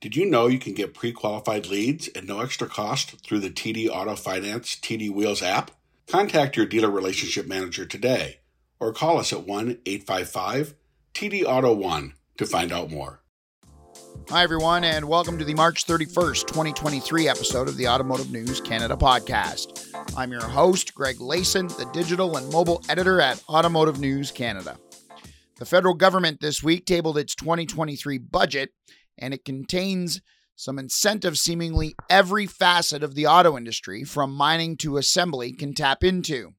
Did 0.00 0.16
you 0.16 0.24
know 0.24 0.46
you 0.46 0.58
can 0.58 0.72
get 0.72 0.94
pre 0.94 1.12
qualified 1.12 1.66
leads 1.66 2.08
at 2.14 2.24
no 2.24 2.40
extra 2.40 2.66
cost 2.66 3.22
through 3.22 3.40
the 3.40 3.50
TD 3.50 3.86
Auto 3.90 4.16
Finance 4.16 4.76
TD 4.76 5.12
Wheels 5.12 5.42
app? 5.42 5.72
Contact 6.06 6.56
your 6.56 6.64
dealer 6.64 6.90
relationship 6.90 7.46
manager 7.46 7.84
today 7.84 8.38
or 8.78 8.94
call 8.94 9.18
us 9.18 9.30
at 9.30 9.46
1 9.46 9.80
855 9.84 10.74
TD 11.12 11.44
Auto 11.44 11.74
1 11.74 12.14
to 12.38 12.46
find 12.46 12.72
out 12.72 12.90
more. 12.90 13.20
Hi, 14.30 14.42
everyone, 14.42 14.84
and 14.84 15.06
welcome 15.06 15.36
to 15.36 15.44
the 15.44 15.52
March 15.52 15.84
31st, 15.84 16.46
2023 16.46 17.28
episode 17.28 17.68
of 17.68 17.76
the 17.76 17.86
Automotive 17.86 18.32
News 18.32 18.58
Canada 18.62 18.96
podcast. 18.96 19.94
I'm 20.16 20.32
your 20.32 20.40
host, 20.40 20.94
Greg 20.94 21.18
Layson, 21.18 21.68
the 21.76 21.84
digital 21.92 22.38
and 22.38 22.50
mobile 22.50 22.82
editor 22.88 23.20
at 23.20 23.44
Automotive 23.50 24.00
News 24.00 24.30
Canada. 24.30 24.78
The 25.58 25.66
federal 25.66 25.92
government 25.92 26.40
this 26.40 26.62
week 26.62 26.86
tabled 26.86 27.18
its 27.18 27.34
2023 27.34 28.16
budget, 28.16 28.70
and 29.18 29.34
it 29.34 29.44
contains 29.44 30.20
some 30.56 30.78
incentive 30.78 31.38
seemingly 31.38 31.94
every 32.10 32.46
facet 32.46 33.02
of 33.02 33.14
the 33.14 33.26
auto 33.26 33.56
industry, 33.56 34.04
from 34.04 34.34
mining 34.34 34.76
to 34.76 34.98
assembly, 34.98 35.52
can 35.52 35.72
tap 35.72 36.04
into. 36.04 36.52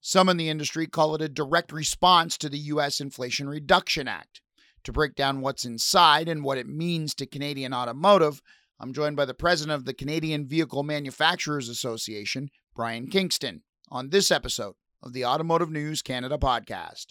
Some 0.00 0.28
in 0.28 0.38
the 0.38 0.48
industry 0.48 0.86
call 0.86 1.14
it 1.14 1.22
a 1.22 1.28
direct 1.28 1.72
response 1.72 2.38
to 2.38 2.48
the 2.48 2.58
U.S. 2.58 3.00
Inflation 3.00 3.48
Reduction 3.48 4.08
Act. 4.08 4.40
To 4.84 4.92
break 4.92 5.14
down 5.14 5.42
what's 5.42 5.66
inside 5.66 6.28
and 6.28 6.42
what 6.42 6.56
it 6.56 6.66
means 6.66 7.14
to 7.16 7.26
Canadian 7.26 7.74
automotive, 7.74 8.40
I'm 8.80 8.94
joined 8.94 9.16
by 9.16 9.26
the 9.26 9.34
president 9.34 9.74
of 9.74 9.84
the 9.84 9.92
Canadian 9.92 10.46
Vehicle 10.46 10.82
Manufacturers 10.82 11.68
Association, 11.68 12.48
Brian 12.74 13.08
Kingston, 13.08 13.62
on 13.90 14.08
this 14.08 14.30
episode 14.30 14.76
of 15.02 15.12
the 15.12 15.24
Automotive 15.24 15.70
News 15.70 16.00
Canada 16.00 16.38
podcast. 16.38 17.08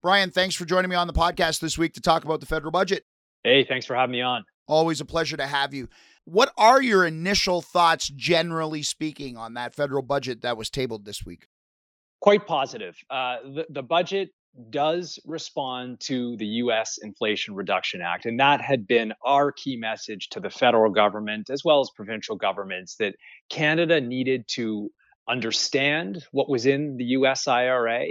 Brian, 0.00 0.30
thanks 0.30 0.54
for 0.54 0.64
joining 0.64 0.90
me 0.90 0.96
on 0.96 1.06
the 1.06 1.12
podcast 1.12 1.60
this 1.60 1.76
week 1.76 1.92
to 1.94 2.00
talk 2.00 2.24
about 2.24 2.40
the 2.40 2.46
federal 2.46 2.72
budget. 2.72 3.04
Hey, 3.44 3.64
thanks 3.64 3.86
for 3.86 3.94
having 3.94 4.12
me 4.12 4.22
on. 4.22 4.44
Always 4.68 5.00
a 5.00 5.04
pleasure 5.04 5.36
to 5.36 5.46
have 5.46 5.74
you. 5.74 5.88
What 6.24 6.52
are 6.56 6.80
your 6.80 7.04
initial 7.04 7.62
thoughts, 7.62 8.08
generally 8.08 8.82
speaking, 8.82 9.36
on 9.36 9.54
that 9.54 9.74
federal 9.74 10.02
budget 10.02 10.42
that 10.42 10.56
was 10.56 10.70
tabled 10.70 11.04
this 11.04 11.24
week? 11.24 11.46
Quite 12.20 12.46
positive. 12.46 12.96
Uh, 13.10 13.38
the, 13.42 13.66
the 13.68 13.82
budget 13.82 14.30
does 14.70 15.18
respond 15.24 15.98
to 16.00 16.36
the 16.36 16.46
US 16.46 16.98
Inflation 17.02 17.54
Reduction 17.54 18.00
Act. 18.02 18.26
And 18.26 18.38
that 18.38 18.60
had 18.60 18.86
been 18.86 19.12
our 19.24 19.50
key 19.50 19.76
message 19.76 20.28
to 20.30 20.40
the 20.40 20.50
federal 20.50 20.92
government 20.92 21.50
as 21.50 21.64
well 21.64 21.80
as 21.80 21.90
provincial 21.96 22.36
governments 22.36 22.96
that 22.96 23.14
Canada 23.48 24.00
needed 24.00 24.44
to 24.54 24.90
understand 25.28 26.24
what 26.32 26.50
was 26.50 26.66
in 26.66 26.96
the 26.96 27.04
US 27.04 27.48
IRA, 27.48 28.08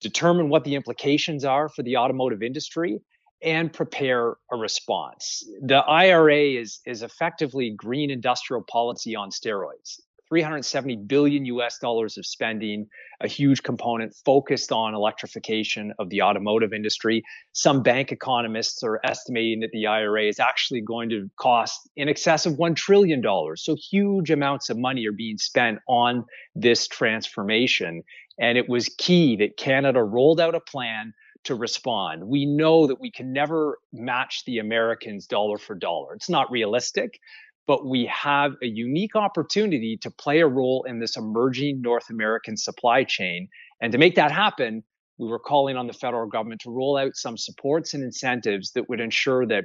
determine 0.00 0.48
what 0.48 0.64
the 0.64 0.76
implications 0.76 1.44
are 1.44 1.68
for 1.68 1.82
the 1.82 1.96
automotive 1.96 2.42
industry, 2.42 3.00
and 3.42 3.72
prepare 3.72 4.36
a 4.50 4.56
response. 4.56 5.44
The 5.62 5.78
IRA 5.78 6.60
is, 6.60 6.80
is 6.86 7.02
effectively 7.02 7.70
green 7.70 8.10
industrial 8.10 8.62
policy 8.62 9.16
on 9.16 9.30
steroids. 9.30 10.00
370 10.32 10.96
billion 10.96 11.44
US 11.44 11.78
dollars 11.78 12.16
of 12.16 12.24
spending, 12.24 12.86
a 13.20 13.28
huge 13.28 13.62
component 13.62 14.14
focused 14.24 14.72
on 14.72 14.94
electrification 14.94 15.92
of 15.98 16.08
the 16.08 16.22
automotive 16.22 16.72
industry. 16.72 17.22
Some 17.52 17.82
bank 17.82 18.12
economists 18.12 18.82
are 18.82 18.98
estimating 19.04 19.60
that 19.60 19.72
the 19.72 19.86
IRA 19.86 20.24
is 20.24 20.40
actually 20.40 20.80
going 20.80 21.10
to 21.10 21.30
cost 21.36 21.86
in 21.96 22.08
excess 22.08 22.46
of 22.46 22.54
$1 22.54 22.74
trillion. 22.74 23.22
So 23.56 23.76
huge 23.76 24.30
amounts 24.30 24.70
of 24.70 24.78
money 24.78 25.06
are 25.06 25.12
being 25.12 25.36
spent 25.36 25.80
on 25.86 26.24
this 26.54 26.88
transformation. 26.88 28.02
And 28.38 28.56
it 28.56 28.70
was 28.70 28.88
key 28.96 29.36
that 29.36 29.58
Canada 29.58 30.02
rolled 30.02 30.40
out 30.40 30.54
a 30.54 30.60
plan 30.60 31.12
to 31.44 31.54
respond. 31.54 32.26
We 32.26 32.46
know 32.46 32.86
that 32.86 33.00
we 33.00 33.10
can 33.10 33.32
never 33.32 33.78
match 33.92 34.44
the 34.44 34.58
Americans 34.58 35.26
dollar 35.26 35.58
for 35.58 35.74
dollar. 35.74 36.14
It's 36.14 36.28
not 36.30 36.50
realistic, 36.50 37.18
but 37.66 37.86
we 37.86 38.06
have 38.06 38.52
a 38.62 38.66
unique 38.66 39.16
opportunity 39.16 39.96
to 39.98 40.10
play 40.10 40.40
a 40.40 40.46
role 40.46 40.84
in 40.88 41.00
this 41.00 41.16
emerging 41.16 41.80
North 41.80 42.10
American 42.10 42.56
supply 42.56 43.04
chain. 43.04 43.48
And 43.80 43.92
to 43.92 43.98
make 43.98 44.14
that 44.16 44.32
happen, 44.32 44.84
we 45.18 45.28
were 45.28 45.38
calling 45.38 45.76
on 45.76 45.86
the 45.86 45.92
federal 45.92 46.26
government 46.26 46.62
to 46.62 46.70
roll 46.70 46.96
out 46.96 47.16
some 47.16 47.36
supports 47.36 47.94
and 47.94 48.02
incentives 48.02 48.72
that 48.72 48.88
would 48.88 49.00
ensure 49.00 49.46
that 49.46 49.64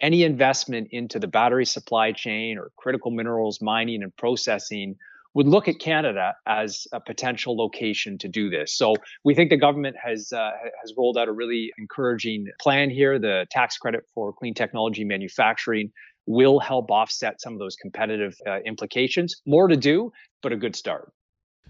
any 0.00 0.22
investment 0.22 0.88
into 0.92 1.18
the 1.18 1.26
battery 1.26 1.64
supply 1.66 2.12
chain 2.12 2.58
or 2.58 2.70
critical 2.76 3.10
minerals 3.10 3.60
mining 3.60 4.02
and 4.02 4.14
processing 4.16 4.96
would 5.38 5.46
look 5.46 5.68
at 5.68 5.78
Canada 5.78 6.34
as 6.46 6.88
a 6.92 6.98
potential 6.98 7.56
location 7.56 8.18
to 8.18 8.26
do 8.26 8.50
this. 8.50 8.76
So 8.76 8.96
we 9.24 9.36
think 9.36 9.50
the 9.50 9.56
government 9.56 9.94
has 10.04 10.32
uh, 10.32 10.50
has 10.80 10.92
rolled 10.98 11.16
out 11.16 11.28
a 11.28 11.32
really 11.32 11.70
encouraging 11.78 12.48
plan 12.60 12.90
here. 12.90 13.20
The 13.20 13.46
tax 13.48 13.78
credit 13.78 14.02
for 14.12 14.32
clean 14.32 14.52
technology 14.52 15.04
manufacturing 15.04 15.92
will 16.26 16.58
help 16.58 16.90
offset 16.90 17.40
some 17.40 17.52
of 17.52 17.60
those 17.60 17.76
competitive 17.76 18.34
uh, 18.48 18.58
implications. 18.66 19.40
More 19.46 19.68
to 19.68 19.76
do, 19.76 20.10
but 20.42 20.52
a 20.52 20.56
good 20.56 20.74
start. 20.74 21.12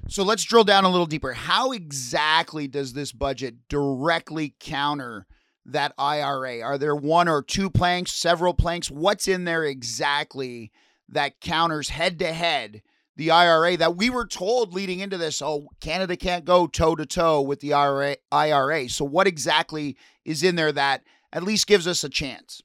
So 0.08 0.22
let's 0.22 0.44
drill 0.44 0.64
down 0.64 0.84
a 0.84 0.88
little 0.88 1.04
deeper. 1.04 1.34
How 1.34 1.72
exactly 1.72 2.68
does 2.68 2.94
this 2.94 3.12
budget 3.12 3.68
directly 3.68 4.54
counter 4.58 5.26
that 5.66 5.92
IRA? 5.98 6.62
Are 6.62 6.78
there 6.78 6.96
one 6.96 7.28
or 7.28 7.42
two 7.42 7.68
planks, 7.68 8.12
several 8.12 8.54
planks? 8.54 8.90
What's 8.90 9.28
in 9.28 9.44
there 9.44 9.64
exactly 9.64 10.72
that 11.10 11.42
counters 11.42 11.90
head 11.90 12.18
to 12.20 12.32
head 12.32 12.80
the 13.18 13.32
IRA 13.32 13.76
that 13.76 13.96
we 13.96 14.10
were 14.10 14.24
told 14.24 14.72
leading 14.72 15.00
into 15.00 15.18
this, 15.18 15.42
oh, 15.42 15.68
Canada 15.80 16.16
can't 16.16 16.44
go 16.44 16.68
toe 16.68 16.94
to 16.94 17.04
toe 17.04 17.42
with 17.42 17.58
the 17.58 17.72
IRA, 17.74 18.16
IRA. 18.30 18.88
So 18.88 19.04
what 19.04 19.26
exactly 19.26 19.96
is 20.24 20.44
in 20.44 20.54
there 20.54 20.70
that 20.70 21.02
at 21.32 21.42
least 21.42 21.66
gives 21.66 21.88
us 21.88 22.04
a 22.04 22.08
chance? 22.08 22.62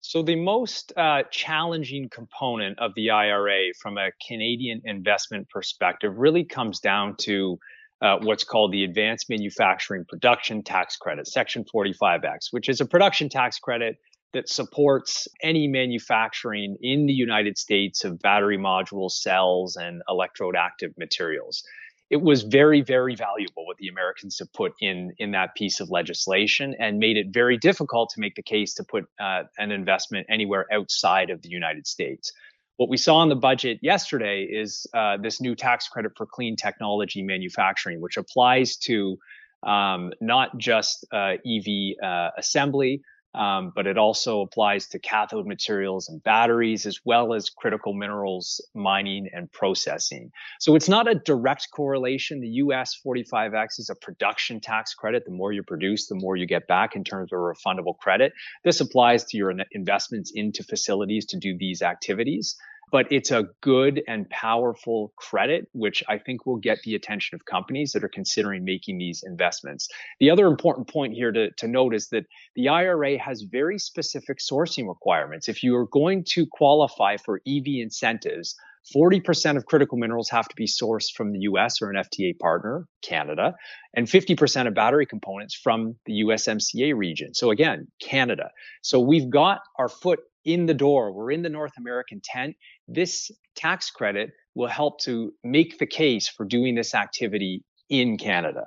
So 0.00 0.22
the 0.22 0.36
most 0.36 0.92
uh, 0.96 1.24
challenging 1.32 2.08
component 2.08 2.78
of 2.78 2.92
the 2.94 3.10
IRA 3.10 3.74
from 3.82 3.98
a 3.98 4.10
Canadian 4.26 4.80
investment 4.84 5.48
perspective 5.50 6.16
really 6.16 6.44
comes 6.44 6.78
down 6.78 7.16
to 7.22 7.58
uh, 8.00 8.18
what's 8.22 8.44
called 8.44 8.70
the 8.70 8.84
Advanced 8.84 9.28
Manufacturing 9.28 10.04
Production 10.08 10.62
Tax 10.62 10.96
Credit, 10.96 11.26
Section 11.26 11.64
45X, 11.74 12.52
which 12.52 12.68
is 12.68 12.80
a 12.80 12.86
production 12.86 13.28
tax 13.28 13.58
credit 13.58 13.96
that 14.32 14.48
supports 14.48 15.26
any 15.42 15.66
manufacturing 15.66 16.76
in 16.82 17.06
the 17.06 17.12
United 17.12 17.56
States 17.56 18.04
of 18.04 18.20
battery 18.20 18.58
modules, 18.58 19.12
cells, 19.12 19.76
and 19.76 20.02
electrode 20.08 20.56
active 20.56 20.92
materials. 20.98 21.62
It 22.10 22.22
was 22.22 22.42
very, 22.42 22.80
very 22.80 23.14
valuable 23.14 23.66
what 23.66 23.76
the 23.78 23.88
Americans 23.88 24.38
have 24.38 24.52
put 24.52 24.72
in 24.80 25.12
in 25.18 25.32
that 25.32 25.54
piece 25.54 25.80
of 25.80 25.90
legislation, 25.90 26.74
and 26.78 26.98
made 26.98 27.16
it 27.16 27.26
very 27.30 27.58
difficult 27.58 28.10
to 28.14 28.20
make 28.20 28.34
the 28.34 28.42
case 28.42 28.74
to 28.74 28.84
put 28.84 29.04
uh, 29.20 29.42
an 29.58 29.70
investment 29.72 30.26
anywhere 30.30 30.66
outside 30.72 31.30
of 31.30 31.42
the 31.42 31.50
United 31.50 31.86
States. 31.86 32.32
What 32.76 32.88
we 32.88 32.96
saw 32.96 33.22
in 33.22 33.28
the 33.28 33.36
budget 33.36 33.78
yesterday 33.82 34.44
is 34.44 34.86
uh, 34.94 35.16
this 35.20 35.40
new 35.40 35.54
tax 35.54 35.88
credit 35.88 36.12
for 36.16 36.26
clean 36.26 36.54
technology 36.56 37.22
manufacturing, 37.22 38.00
which 38.00 38.16
applies 38.16 38.76
to 38.76 39.18
um, 39.66 40.12
not 40.20 40.56
just 40.58 41.04
uh, 41.12 41.34
EV 41.44 41.96
uh, 42.02 42.30
assembly, 42.38 43.02
um, 43.38 43.72
but 43.74 43.86
it 43.86 43.96
also 43.96 44.40
applies 44.40 44.88
to 44.88 44.98
cathode 44.98 45.46
materials 45.46 46.08
and 46.08 46.20
batteries, 46.22 46.86
as 46.86 46.98
well 47.04 47.32
as 47.32 47.50
critical 47.50 47.94
minerals 47.94 48.60
mining 48.74 49.28
and 49.32 49.50
processing. 49.52 50.32
So 50.58 50.74
it's 50.74 50.88
not 50.88 51.06
a 51.06 51.14
direct 51.14 51.68
correlation. 51.72 52.40
The 52.40 52.48
US 52.48 53.00
45X 53.06 53.78
is 53.78 53.90
a 53.90 53.94
production 53.94 54.60
tax 54.60 54.92
credit. 54.94 55.24
The 55.24 55.30
more 55.30 55.52
you 55.52 55.62
produce, 55.62 56.08
the 56.08 56.16
more 56.16 56.34
you 56.34 56.46
get 56.46 56.66
back 56.66 56.96
in 56.96 57.04
terms 57.04 57.32
of 57.32 57.38
a 57.38 57.40
refundable 57.40 57.96
credit. 57.96 58.32
This 58.64 58.80
applies 58.80 59.24
to 59.26 59.36
your 59.36 59.54
investments 59.70 60.32
into 60.34 60.64
facilities 60.64 61.26
to 61.26 61.38
do 61.38 61.56
these 61.56 61.80
activities 61.80 62.56
but 62.90 63.10
it's 63.10 63.30
a 63.30 63.44
good 63.60 64.02
and 64.08 64.28
powerful 64.30 65.12
credit, 65.16 65.66
which 65.72 66.02
I 66.08 66.18
think 66.18 66.46
will 66.46 66.56
get 66.56 66.78
the 66.82 66.94
attention 66.94 67.34
of 67.34 67.44
companies 67.44 67.92
that 67.92 68.04
are 68.04 68.08
considering 68.08 68.64
making 68.64 68.98
these 68.98 69.22
investments. 69.26 69.88
The 70.20 70.30
other 70.30 70.46
important 70.46 70.88
point 70.88 71.14
here 71.14 71.32
to, 71.32 71.50
to 71.50 71.68
note 71.68 71.94
is 71.94 72.08
that 72.08 72.24
the 72.56 72.68
IRA 72.68 73.18
has 73.18 73.42
very 73.42 73.78
specific 73.78 74.38
sourcing 74.38 74.88
requirements. 74.88 75.48
If 75.48 75.62
you 75.62 75.76
are 75.76 75.86
going 75.86 76.24
to 76.30 76.46
qualify 76.46 77.16
for 77.16 77.40
EV 77.46 77.66
incentives, 77.82 78.54
40% 78.94 79.56
of 79.56 79.66
critical 79.66 79.98
minerals 79.98 80.30
have 80.30 80.48
to 80.48 80.54
be 80.56 80.66
sourced 80.66 81.12
from 81.14 81.32
the 81.32 81.40
US 81.40 81.82
or 81.82 81.90
an 81.90 81.96
FTA 81.96 82.38
partner, 82.38 82.86
Canada, 83.02 83.54
and 83.94 84.06
50% 84.06 84.66
of 84.66 84.74
battery 84.74 85.04
components 85.04 85.54
from 85.54 85.96
the 86.06 86.22
USMCA 86.24 86.96
region. 86.96 87.34
So, 87.34 87.50
again, 87.50 87.88
Canada. 88.00 88.50
So, 88.82 89.00
we've 89.00 89.28
got 89.28 89.60
our 89.78 89.88
foot 89.88 90.20
in 90.44 90.66
the 90.66 90.74
door. 90.74 91.12
We're 91.12 91.30
in 91.30 91.42
the 91.42 91.50
North 91.50 91.72
American 91.78 92.20
tent. 92.24 92.56
This 92.88 93.30
tax 93.54 93.90
credit 93.90 94.30
will 94.54 94.68
help 94.68 95.00
to 95.00 95.32
make 95.44 95.78
the 95.78 95.86
case 95.86 96.28
for 96.28 96.44
doing 96.44 96.74
this 96.74 96.94
activity 96.94 97.62
in 97.88 98.16
Canada. 98.16 98.64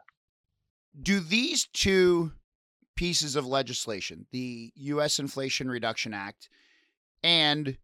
Do 1.02 1.20
these 1.20 1.68
two 1.74 2.32
pieces 2.96 3.36
of 3.36 3.46
legislation, 3.46 4.28
the 4.32 4.72
U.S. 4.76 5.20
Inflation 5.20 5.70
Reduction 5.70 6.14
Act 6.14 6.50
and 7.24 7.78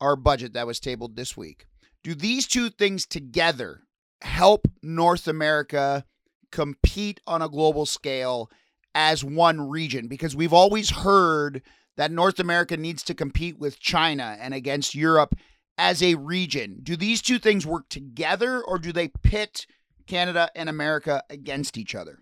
our 0.00 0.16
budget 0.16 0.52
that 0.52 0.66
was 0.66 0.80
tabled 0.80 1.16
this 1.16 1.36
week, 1.36 1.66
do 2.02 2.14
these 2.14 2.46
two 2.46 2.70
things 2.70 3.06
together 3.06 3.82
help 4.22 4.66
North 4.82 5.26
America 5.26 6.04
compete 6.50 7.20
on 7.26 7.42
a 7.42 7.48
global 7.48 7.84
scale 7.84 8.50
as 8.94 9.24
one 9.24 9.68
region? 9.68 10.08
Because 10.08 10.36
we've 10.36 10.52
always 10.52 10.90
heard 10.90 11.62
that 11.96 12.10
North 12.10 12.38
America 12.38 12.76
needs 12.76 13.02
to 13.02 13.14
compete 13.14 13.58
with 13.58 13.78
China 13.78 14.36
and 14.40 14.54
against 14.54 14.94
Europe 14.94 15.34
as 15.80 16.02
a 16.02 16.14
region. 16.14 16.76
Do 16.82 16.94
these 16.94 17.22
two 17.22 17.38
things 17.38 17.66
work 17.66 17.88
together 17.88 18.60
or 18.60 18.78
do 18.78 18.92
they 18.92 19.08
pit 19.22 19.66
Canada 20.06 20.50
and 20.54 20.68
America 20.68 21.22
against 21.30 21.78
each 21.78 21.94
other? 21.94 22.18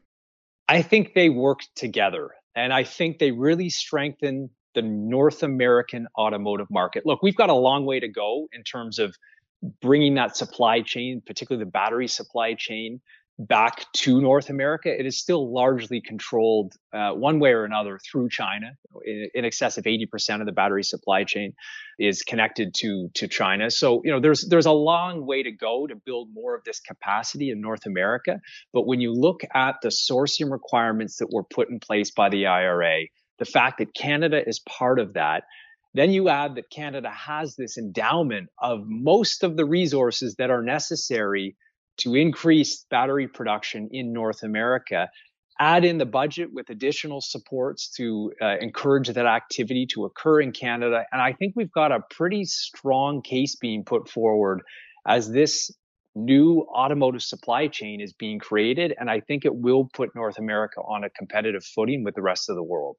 I 0.69 0.81
think 0.83 1.15
they 1.15 1.29
work 1.29 1.61
together. 1.75 2.31
And 2.55 2.73
I 2.73 2.85
think 2.85 3.19
they 3.19 3.33
really 3.33 3.69
strengthen 3.69 4.51
the 4.77 4.83
North 4.83 5.43
American 5.43 6.07
automotive 6.17 6.69
market. 6.71 7.05
Look, 7.05 7.21
we've 7.21 7.35
got 7.35 7.51
a 7.51 7.55
long 7.55 7.85
way 7.85 7.99
to 7.99 8.07
go 8.07 8.47
in 8.53 8.63
terms 8.63 9.01
of 9.01 9.17
bringing 9.83 10.15
that 10.15 10.37
supply 10.37 10.81
chain, 10.81 11.21
particularly 11.27 11.65
the 11.65 11.71
battery 11.71 12.07
supply 12.07 12.55
chain, 12.55 13.01
back 13.38 13.85
to 13.93 14.20
North 14.20 14.50
America, 14.50 14.88
it 14.88 15.06
is 15.06 15.19
still 15.19 15.52
largely 15.52 16.00
controlled 16.00 16.75
uh, 16.93 17.12
one 17.12 17.38
way 17.38 17.52
or 17.52 17.64
another 17.64 17.99
through 17.99 18.29
China. 18.29 18.73
In, 19.05 19.29
in, 19.32 19.44
excess 19.44 19.79
of 19.79 19.85
80% 19.85 20.40
of 20.40 20.46
the 20.46 20.52
battery 20.52 20.82
supply 20.82 21.23
chain 21.23 21.52
is 21.99 22.23
connected 22.23 22.75
to 22.79 23.08
to 23.14 23.29
China. 23.29 23.70
So 23.70 24.02
you 24.05 24.11
know 24.11 24.20
there's 24.20 24.46
there's 24.49 24.67
a 24.67 24.73
long 24.73 25.25
way 25.25 25.43
to 25.44 25.52
go 25.52 25.87
to 25.87 25.94
build 25.94 26.29
more 26.32 26.56
of 26.56 26.64
this 26.64 26.81
capacity 26.81 27.50
in 27.50 27.61
North 27.61 27.87
America. 27.87 28.40
But 28.73 28.87
when 28.87 29.00
you 29.00 29.12
look 29.12 29.43
at 29.55 29.76
the 29.82 29.88
sourcing 29.88 30.50
requirements 30.50 31.17
that 31.19 31.29
were 31.32 31.44
put 31.44 31.70
in 31.70 31.79
place 31.79 32.11
by 32.11 32.29
the 32.29 32.46
IRA, 32.46 33.02
the 33.38 33.44
fact 33.44 33.79
that 33.79 33.94
Canada 33.94 34.43
is 34.46 34.58
part 34.61 34.99
of 34.99 35.14
that. 35.14 35.44
Then 35.94 36.11
you 36.11 36.29
add 36.29 36.56
that 36.56 36.70
Canada 36.70 37.11
has 37.11 37.56
this 37.56 37.79
endowment 37.79 38.50
of 38.61 38.81
most 38.85 39.43
of 39.43 39.56
the 39.56 39.64
resources 39.64 40.35
that 40.37 40.50
are 40.50 40.62
necessary 40.62 41.56
to 41.99 42.15
increase 42.15 42.85
battery 42.91 43.29
production 43.29 43.89
in 43.93 44.12
North 44.12 44.43
America, 44.43 45.09
add 45.59 45.85
in 45.85 45.99
the 45.99 46.06
budget 46.06 46.53
with 46.53 46.71
additional 46.71 47.21
supports 47.21 47.91
to 47.97 48.33
uh, 48.41 48.56
encourage 48.61 49.09
that 49.09 49.27
activity 49.27 49.87
to 49.87 50.05
occur 50.05 50.41
in 50.41 50.53
Canada. 50.53 51.05
And 51.12 51.21
I 51.21 51.33
think 51.33 51.55
we've 51.56 51.73
got 51.73 51.93
a 51.93 52.00
pretty 52.11 52.45
strong 52.45 53.23
case 53.23 53.56
being 53.56 53.85
put 53.85 54.09
forward 54.09 54.62
as 55.06 55.31
this 55.31 55.71
new 56.15 56.67
automotive 56.75 57.23
supply 57.23 57.69
chain 57.69 58.00
is 58.00 58.12
being 58.12 58.39
created. 58.39 58.95
And 58.99 59.11
I 59.11 59.21
think 59.21 59.45
it 59.45 59.55
will 59.55 59.89
put 59.93 60.15
North 60.15 60.39
America 60.39 60.81
on 60.81 61.05
a 61.05 61.11
competitive 61.11 61.65
footing 61.65 62.05
with 62.05 62.15
the 62.15 62.23
rest 62.23 62.49
of 62.49 62.56
the 62.56 62.62
world. 62.62 62.97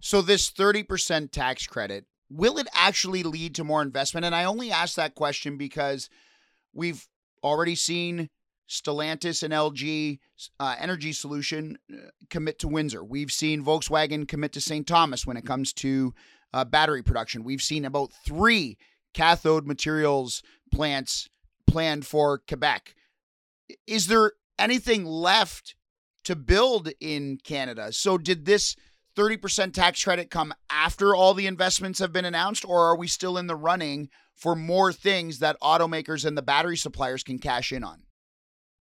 So, 0.00 0.20
this 0.20 0.50
30% 0.50 1.30
tax 1.30 1.66
credit, 1.66 2.04
will 2.30 2.58
it 2.58 2.68
actually 2.74 3.22
lead 3.22 3.54
to 3.54 3.64
more 3.64 3.82
investment? 3.82 4.26
And 4.26 4.34
I 4.34 4.44
only 4.44 4.70
ask 4.70 4.96
that 4.96 5.14
question 5.14 5.56
because 5.56 6.10
we've 6.74 7.06
already 7.44 7.74
seen 7.74 8.30
Stellantis 8.68 9.42
and 9.42 9.52
LG 9.52 10.18
uh, 10.58 10.76
Energy 10.78 11.12
Solution 11.12 11.78
uh, 11.92 12.08
commit 12.30 12.58
to 12.60 12.68
Windsor. 12.68 13.04
We've 13.04 13.30
seen 13.30 13.62
Volkswagen 13.62 14.26
commit 14.26 14.52
to 14.54 14.60
St. 14.60 14.86
Thomas 14.86 15.26
when 15.26 15.36
it 15.36 15.46
comes 15.46 15.72
to 15.74 16.14
uh, 16.52 16.64
battery 16.64 17.02
production. 17.02 17.44
We've 17.44 17.62
seen 17.62 17.84
about 17.84 18.12
three 18.26 18.78
cathode 19.12 19.66
materials 19.66 20.42
plants 20.72 21.28
planned 21.66 22.06
for 22.06 22.38
Quebec. 22.38 22.94
Is 23.86 24.06
there 24.06 24.32
anything 24.58 25.04
left 25.04 25.74
to 26.24 26.34
build 26.34 26.90
in 27.00 27.38
Canada? 27.44 27.92
So, 27.92 28.18
did 28.18 28.46
this 28.46 28.76
30% 29.16 29.72
tax 29.72 30.02
credit 30.02 30.30
come 30.30 30.52
after 30.70 31.14
all 31.14 31.34
the 31.34 31.46
investments 31.46 31.98
have 32.00 32.12
been 32.12 32.24
announced, 32.24 32.64
or 32.64 32.86
are 32.86 32.96
we 32.96 33.06
still 33.06 33.38
in 33.38 33.46
the 33.46 33.56
running 33.56 34.08
for 34.34 34.54
more 34.54 34.92
things 34.92 35.38
that 35.38 35.56
automakers 35.62 36.24
and 36.24 36.36
the 36.36 36.42
battery 36.42 36.76
suppliers 36.76 37.22
can 37.22 37.38
cash 37.38 37.72
in 37.72 37.84
on? 37.84 38.02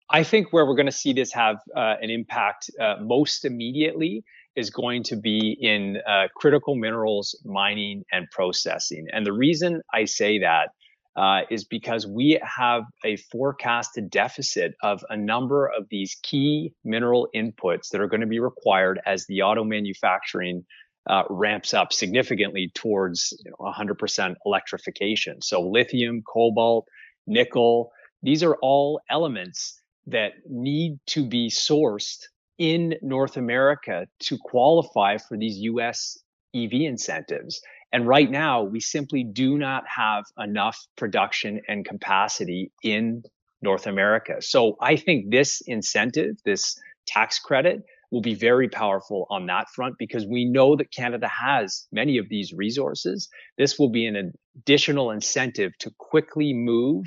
I 0.10 0.24
think 0.24 0.54
where 0.54 0.66
we're 0.66 0.76
going 0.76 0.86
to 0.86 0.92
see 0.92 1.14
this 1.14 1.34
have 1.34 1.58
uh, 1.76 1.96
an 2.02 2.10
impact 2.10 2.70
uh, 2.80 2.96
most 3.02 3.44
immediately 3.44 4.24
is 4.56 4.70
going 4.70 5.04
to 5.04 5.16
be 5.16 5.58
in 5.60 5.98
uh, 6.08 6.28
critical 6.36 6.76
minerals 6.76 7.40
mining 7.46 8.04
and 8.12 8.26
processing. 8.32 9.08
And 9.12 9.26
the 9.26 9.34
reason 9.34 9.82
I 9.94 10.06
say 10.06 10.40
that 10.40 10.70
uh, 11.18 11.42
is 11.50 11.66
because 11.66 12.08
we 12.08 12.40
have 12.44 12.84
a 13.04 13.18
forecasted 13.18 14.10
deficit 14.10 14.76
of 14.84 15.04
a 15.10 15.18
number 15.18 15.68
of 15.68 15.88
these 15.90 16.16
key 16.24 16.74
mineral 16.86 17.28
inputs 17.36 17.90
that 17.92 18.00
are 18.00 18.08
going 18.08 18.22
to 18.22 18.28
be 18.28 18.40
required 18.40 19.02
as 19.06 19.26
the 19.26 19.42
auto 19.42 19.64
manufacturing 19.64 20.64
uh, 21.09 21.24
ramps 21.30 21.74
up 21.74 21.94
significantly 21.94 22.71
towards 22.74 23.33
you 23.44 23.51
know, 23.51 23.71
100% 23.71 24.36
electrification. 24.45 25.42
So, 25.42 25.62
lithium, 25.62 26.21
cobalt, 26.21 26.88
nickel, 27.25 27.92
these 28.24 28.44
are 28.44 28.56
all 28.62 29.01
elements 29.09 29.81
that 30.07 30.33
need 30.50 31.00
to 31.07 31.27
be 31.27 31.50
sourced 31.50 32.24
in 32.57 32.95
North 33.01 33.38
America 33.38 34.07
to 34.19 34.38
qualify 34.38 35.18
for 35.18 35.38
these 35.38 35.57
US 35.59 36.18
EV 36.56 36.74
incentives. 36.74 37.62
And 37.92 38.07
right 38.07 38.30
now, 38.30 38.63
we 38.63 38.80
simply 38.80 39.24
do 39.24 39.57
not 39.57 39.83
have 39.88 40.25
enough 40.38 40.77
production 40.98 41.62
and 41.68 41.86
capacity 41.86 42.71
in 42.83 43.24
North 43.62 43.88
America. 43.88 44.42
So 44.42 44.75
I 44.81 44.98
think 44.98 45.31
this 45.31 45.62
incentive, 45.65 46.36
this 46.44 46.77
tax 47.06 47.39
credit, 47.39 47.83
will 48.12 48.21
be 48.21 48.36
very 48.36 48.69
powerful 48.69 49.27
on 49.30 49.45
that 49.48 49.68
front 49.69 49.95
because 50.00 50.25
we 50.25 50.45
know 50.45 50.75
that 50.75 50.92
Canada 50.92 51.27
has 51.27 51.88
many 51.92 52.18
of 52.18 52.30
these 52.30 52.54
resources. 52.54 53.30
This 53.57 53.77
will 53.77 53.89
be 53.89 54.06
an 54.06 54.33
additional 54.57 55.12
incentive 55.12 55.77
to 55.80 55.92
quickly 55.98 56.54
move 56.54 57.06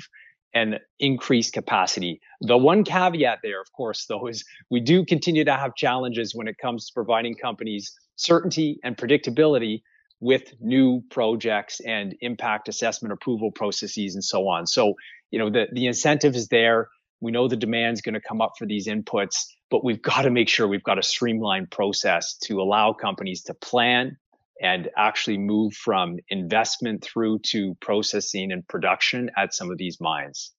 and 0.53 0.79
increase 0.99 1.49
capacity. 1.49 2.19
The 2.41 2.57
one 2.57 2.83
caveat 2.83 3.39
there, 3.41 3.61
of 3.61 3.71
course, 3.71 4.05
though, 4.07 4.27
is 4.27 4.43
we 4.69 4.81
do 4.81 5.05
continue 5.05 5.45
to 5.45 5.53
have 5.53 5.75
challenges 5.75 6.35
when 6.35 6.47
it 6.47 6.57
comes 6.57 6.87
to 6.87 6.93
providing 6.93 7.35
companies 7.35 7.93
certainty 8.15 8.79
and 8.83 8.97
predictability 8.97 9.81
with 10.19 10.53
new 10.59 11.01
projects 11.09 11.79
and 11.79 12.15
impact 12.21 12.67
assessment 12.67 13.11
approval 13.11 13.51
processes 13.51 14.13
and 14.13 14.23
so 14.23 14.47
on. 14.47 14.67
So, 14.67 14.93
you 15.31 15.39
know, 15.39 15.49
the, 15.49 15.67
the 15.71 15.87
incentive 15.87 16.35
is 16.35 16.49
there. 16.49 16.89
We 17.21 17.31
know 17.31 17.47
the 17.47 17.55
demand 17.55 17.93
is 17.93 18.01
going 18.01 18.15
to 18.15 18.21
come 18.21 18.41
up 18.41 18.53
for 18.57 18.65
these 18.65 18.87
inputs, 18.87 19.45
but 19.69 19.83
we've 19.83 20.01
got 20.01 20.23
to 20.23 20.29
make 20.29 20.49
sure 20.49 20.67
we've 20.67 20.83
got 20.83 20.99
a 20.99 21.03
streamlined 21.03 21.71
process 21.71 22.35
to 22.43 22.61
allow 22.61 22.93
companies 22.93 23.43
to 23.43 23.53
plan 23.53 24.17
and 24.61 24.89
actually 24.97 25.37
move 25.37 25.73
from 25.73 26.17
investment 26.29 27.03
through 27.03 27.39
to 27.39 27.75
processing 27.81 28.51
and 28.51 28.67
production 28.67 29.31
at 29.37 29.53
some 29.53 29.71
of 29.71 29.77
these 29.77 29.99
mines. 30.01 30.51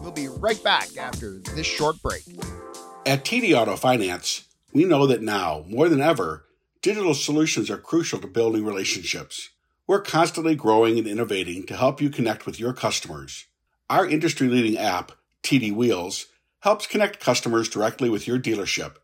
We'll 0.00 0.12
be 0.12 0.28
right 0.28 0.62
back 0.64 0.96
after 0.96 1.40
this 1.54 1.66
short 1.66 2.00
break. 2.00 2.22
At 3.04 3.24
TD 3.24 3.54
Auto 3.54 3.76
Finance, 3.76 4.48
we 4.72 4.84
know 4.84 5.06
that 5.06 5.22
now, 5.22 5.64
more 5.68 5.88
than 5.88 6.00
ever, 6.00 6.46
Digital 6.84 7.14
solutions 7.14 7.70
are 7.70 7.78
crucial 7.78 8.18
to 8.18 8.26
building 8.26 8.62
relationships. 8.62 9.48
We're 9.86 10.02
constantly 10.02 10.54
growing 10.54 10.98
and 10.98 11.08
innovating 11.08 11.64
to 11.64 11.76
help 11.78 11.98
you 11.98 12.10
connect 12.10 12.44
with 12.44 12.60
your 12.60 12.74
customers. 12.74 13.46
Our 13.88 14.06
industry 14.06 14.48
leading 14.48 14.76
app, 14.76 15.12
TD 15.44 15.72
Wheels, 15.72 16.26
helps 16.60 16.86
connect 16.86 17.20
customers 17.20 17.68
directly 17.68 18.08
with 18.08 18.26
your 18.26 18.38
dealership, 18.38 18.96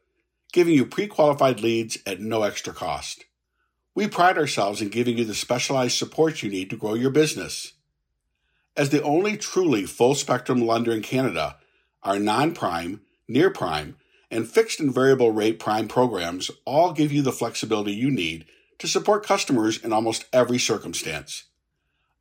giving 0.53 0.75
you 0.75 0.87
pre 0.87 1.07
qualified 1.07 1.61
leads 1.61 1.99
at 2.07 2.21
no 2.21 2.43
extra 2.43 2.73
cost. 2.73 3.27
We 3.95 4.09
pride 4.09 4.39
ourselves 4.39 4.81
in 4.81 4.89
giving 4.89 5.19
you 5.19 5.25
the 5.25 5.35
specialized 5.35 5.97
support 5.97 6.43
you 6.43 6.51
need 6.51 6.71
to 6.71 6.77
grow 6.77 6.95
your 6.95 7.11
business. 7.11 7.75
As 8.77 8.89
the 8.89 9.03
only 9.03 9.37
truly 9.37 9.85
full 9.85 10.15
spectrum 10.15 10.67
lender 10.67 10.93
in 10.93 11.03
Canada, 11.03 11.59
our 12.03 12.19
non 12.19 12.55
prime, 12.55 13.03
near 13.29 13.51
prime, 13.51 13.97
and 14.31 14.49
fixed 14.49 14.81
and 14.81 14.95
variable 14.95 15.33
rate 15.33 15.59
prime 15.59 15.89
programs 15.89 16.51
all 16.65 16.93
give 16.93 17.13
you 17.13 17.21
the 17.21 17.33
flexibility 17.33 17.93
you 17.93 18.11
need 18.11 18.47
to 18.79 18.89
support 18.89 19.27
customers 19.27 19.77
in 19.85 19.93
almost 19.93 20.25
every 20.33 20.59
circumstance. 20.59 21.45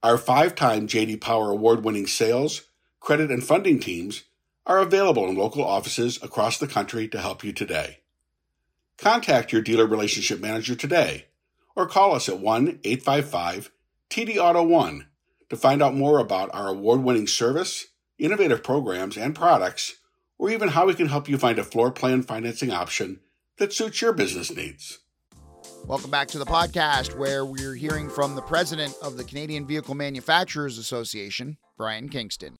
Our 0.03 0.17
five 0.17 0.55
time 0.55 0.87
JD 0.87 1.21
Power 1.21 1.51
award 1.51 1.85
winning 1.85 2.07
sales, 2.07 2.63
credit, 2.99 3.31
and 3.31 3.43
funding 3.43 3.79
teams 3.79 4.23
are 4.65 4.79
available 4.79 5.27
in 5.27 5.35
local 5.35 5.63
offices 5.63 6.21
across 6.21 6.57
the 6.57 6.67
country 6.67 7.07
to 7.07 7.19
help 7.19 7.43
you 7.43 7.51
today. 7.51 7.99
Contact 8.97 9.51
your 9.51 9.61
dealer 9.61 9.87
relationship 9.87 10.39
manager 10.39 10.75
today 10.75 11.25
or 11.75 11.87
call 11.87 12.13
us 12.13 12.27
at 12.27 12.39
1 12.39 12.79
855 12.83 13.71
TD 14.09 14.37
Auto 14.37 14.63
1 14.63 15.07
to 15.49 15.55
find 15.55 15.81
out 15.81 15.95
more 15.95 16.19
about 16.19 16.53
our 16.53 16.67
award 16.67 17.01
winning 17.01 17.27
service, 17.27 17.87
innovative 18.17 18.63
programs, 18.63 19.17
and 19.17 19.33
products 19.33 19.95
or 20.37 20.49
even 20.49 20.69
how 20.69 20.87
we 20.87 20.93
can 20.95 21.07
help 21.07 21.29
you 21.29 21.37
find 21.37 21.59
a 21.59 21.63
floor 21.63 21.91
plan 21.91 22.23
financing 22.23 22.71
option 22.71 23.19
that 23.57 23.73
suits 23.73 24.01
your 24.01 24.13
business 24.13 24.55
needs. 24.55 24.99
Welcome 25.85 26.11
back 26.11 26.27
to 26.29 26.39
the 26.39 26.45
podcast 26.45 27.17
where 27.17 27.45
we're 27.45 27.75
hearing 27.75 28.09
from 28.09 28.35
the 28.35 28.41
president 28.41 28.93
of 29.01 29.17
the 29.17 29.23
Canadian 29.23 29.65
Vehicle 29.65 29.95
Manufacturers 29.95 30.77
Association, 30.77 31.57
Brian 31.77 32.09
Kingston. 32.09 32.58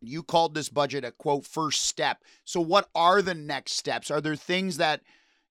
You 0.00 0.22
called 0.22 0.54
this 0.54 0.68
budget 0.68 1.04
a 1.04 1.12
quote 1.12 1.46
first 1.46 1.82
step. 1.82 2.22
So 2.44 2.60
what 2.60 2.88
are 2.94 3.22
the 3.22 3.34
next 3.34 3.72
steps? 3.72 4.10
Are 4.10 4.20
there 4.20 4.36
things 4.36 4.78
that 4.78 5.02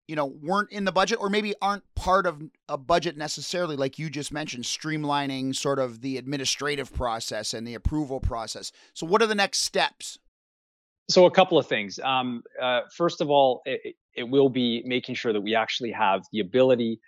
you 0.10 0.16
know 0.16 0.26
weren't 0.26 0.72
in 0.72 0.86
the 0.86 0.92
budget 0.92 1.20
or 1.22 1.30
maybe 1.30 1.54
aren't 1.62 1.84
part 1.94 2.26
of 2.26 2.42
a 2.68 2.78
budget 2.78 3.16
necessarily 3.16 3.76
like 3.76 4.00
you 4.00 4.10
just 4.10 4.34
mentioned 4.34 4.64
streamlining 4.64 5.56
sort 5.56 5.78
of 5.78 6.02
the 6.02 6.18
administrative 6.18 6.92
process 6.92 7.54
and 7.54 7.68
the 7.68 7.76
approval 7.76 8.20
process. 8.20 8.72
So 8.96 9.06
what 9.06 9.22
are 9.22 9.28
the 9.28 9.36
next 9.36 9.60
steps? 9.60 10.18
So 11.12 11.26
a 11.26 11.32
couple 11.32 11.60
of 11.60 11.68
things. 11.68 12.00
Um, 12.00 12.44
uh, 12.60 12.82
first 12.92 13.22
of 13.22 13.30
all, 13.30 13.62
it, 13.66 13.96
it, 14.16 14.24
will 14.24 14.50
be 14.50 14.82
making 14.86 15.14
sure 15.14 15.32
that 15.32 15.42
we 15.42 15.54
actually 15.56 15.92
have 15.92 16.24
the 16.32 16.40
ability 16.40 17.00